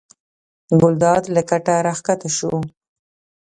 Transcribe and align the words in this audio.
ګلداد 0.81 1.23
له 1.35 1.41
کټه 1.49 1.73
راکښته 1.85 2.29
شو. 2.37 2.53